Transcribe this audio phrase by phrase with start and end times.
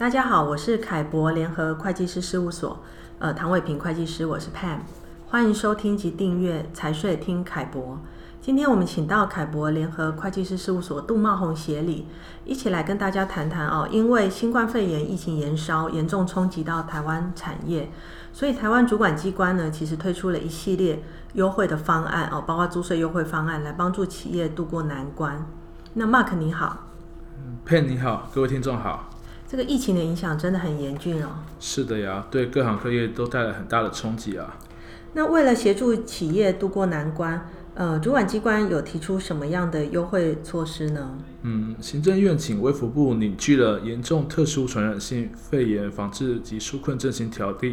[0.00, 2.78] 大家好，我是凯博联合会计师事务所，
[3.18, 4.78] 呃，唐伟平会计师，我是 Pam，
[5.28, 7.98] 欢迎收听及订阅财税听凯博。
[8.40, 12.06] 今天我们请到凯博联合会计师事务所杜茂宏协理，
[12.46, 13.86] 一起来跟大家谈谈哦。
[13.90, 17.90] 因为新冠肺炎疫情延烧，严重冲击到台湾产业，
[18.32, 21.02] 所以台湾主管机关呢，其实推出了一系列
[21.34, 25.44] 优惠的方案哦，包括租税优惠方案，来帮助企业渡过难关。
[25.92, 26.86] 那 Mark 你好
[27.66, 29.10] ，Pen 你好，各位听众好。
[29.50, 31.30] 这个疫情的影响真的很严峻哦。
[31.58, 34.56] 是的呀，对各行各业都带来很大的冲击啊。
[35.14, 41.18] 那为了协助企业渡过难关，呃，主管机关有提出什么样的优惠措施呢？
[41.42, 47.72] 嗯，行政院请卫福部拟具了《严重特殊传染性肺炎防治及纾困振兴条例》，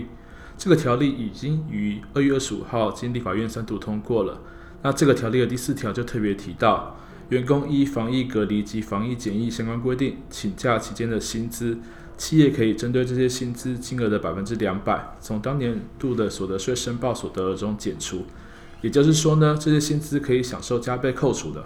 [0.58, 4.42] 这个条例已经于二月二十五号经立法院三读通过了。
[4.82, 6.98] 那这个条例的第四条就特别提到，
[7.30, 11.78] 员工依防疫隔离及防疫检疫相关规定请假期间的薪资，
[12.18, 18.26] 企业可以针对这些薪资金额的百分之两百，从当年度的所得税申报所得额中减除。
[18.82, 21.66] 也就是说呢，这些薪资可以享受加倍扣除的。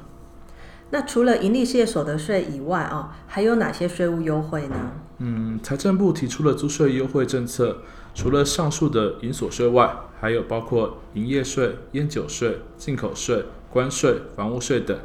[0.89, 4.91] 那除了盈利事业所得税以外啊、哦，还有哪些税务优惠呢？
[5.19, 7.83] 嗯，财政部提出了租税优惠政策，
[8.15, 14.97] 除了上述的营所税外，还有包括营业税、烟酒税、进口税、关税、房屋税等。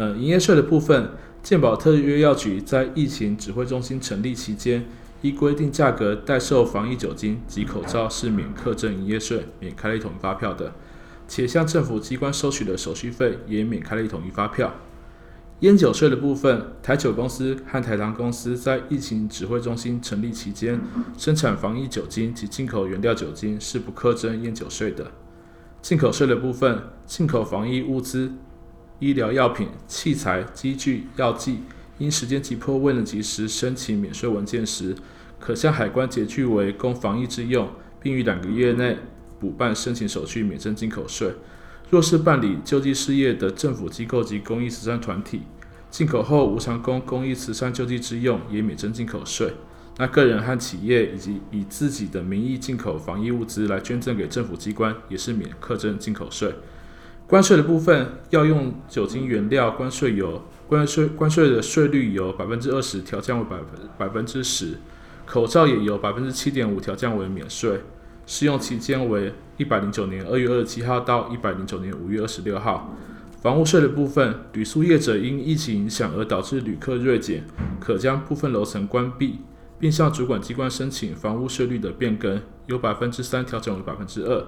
[0.00, 1.10] 呃，营业税的部分，
[1.42, 4.86] 健保特约药局在疫情指挥中心成立期间，
[5.20, 10.72] 依规定价格代售防疫酒精及口罩是免课征营业税、免开了一统一发票的。
[11.28, 14.72] 且向政府机关收取的手续费也免开了一统一发票。
[15.58, 20.80] 烟酒税的部分，台酒公司和台糖公司在疫情指挥中心成立期间，
[21.18, 25.12] 生产防疫酒精及进口原料酒精是不课征烟酒税的。
[25.82, 28.32] 进口税的部分，进口防疫物资、
[29.00, 31.58] 医疗药品、器材、机具、药剂，
[31.98, 34.94] 因时间急迫未能及时申请免税文件时，
[35.40, 37.68] 可向海关截据为供防疫之用，
[38.00, 38.96] 并于两个月内。
[39.40, 41.32] 补办申请手续免征进口税。
[41.88, 45.40] 若是办理救济事业的政府机构及公益慈善团体，
[45.90, 49.54] 进口后无偿供公益慈善救济之用，也免征进口税。
[49.96, 56.54] 那个人和企业以及以自己的名义进口防疫物资来捐赠给政府机关，也是免课征进口税。
[57.30, 64.76] 关税的部分，药用酒精原料关税由关税关税的税率由百分之二十调降为百分百分之十，
[65.24, 67.82] 口罩也由百分之七点五调降为免税。
[68.26, 72.96] 适用期间为一百零九年二月二十七号到一百零九年五月二十六号。
[73.40, 77.44] 房屋税的部分，旅宿业者因疫情影响而导致旅客锐减，
[77.78, 79.38] 可将部分楼层关闭，
[79.78, 84.44] 并向主管机关申请房屋税率的变更，由百分之三调整为百分之二。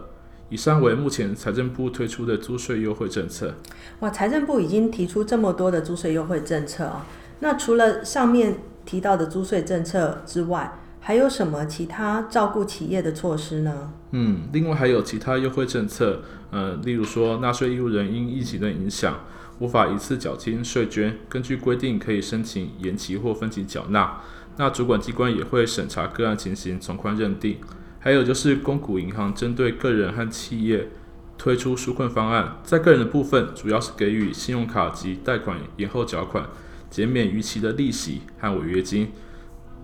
[0.48, 3.54] 以上为目前财政部推出的租税优惠政策。
[4.00, 7.06] 哇，财政部已经提出这么多的租税优惠政策啊！
[7.40, 13.92] 那除了上面提到的租税政策之外，还有什么其他照顾企业的措施呢？
[14.10, 19.20] 嗯，另外还有其他优惠政策，呃，例如说纳税义务人因疫情的影响
[19.58, 24.20] 无法一次缴清税捐，根据规定可以申请延期或分期缴纳。
[24.58, 27.56] 那主管机关也会审查个案情形，从宽认定。
[28.04, 30.88] 还有就是公股银行针对个人和企业
[31.38, 36.48] 推出纾困方案，在个人的部分主要是给予信用卡及贷款延后缴款
[36.90, 39.12] 减免逾期的利息和违约金。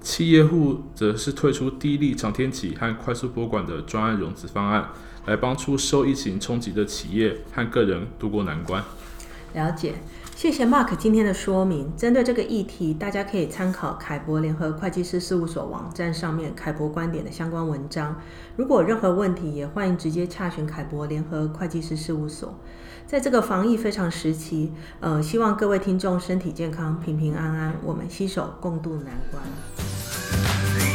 [0.01, 4.91] 企业户则是推出低利长天期和快速拨款的专案融资方案，
[5.27, 8.83] 来帮助受疫情冲击的企业和个人渡过难关。
[9.55, 9.95] 了解，
[10.39, 11.93] 谢谢 Mark 今天的说明。
[11.97, 18.15] 针对这个议题，大家可以参考凯博联合会计师事务所网站上面凯博观点的相关文章。
[18.55, 22.55] 如果有任何问题，也欢迎直接洽询凯博联合会计师事务所。
[23.05, 30.88] 在这个防疫非常时期，呃，希望各位听众身体健康、平平安安，我们携手共度难关。